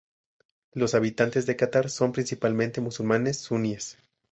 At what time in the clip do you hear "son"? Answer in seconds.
1.91-2.11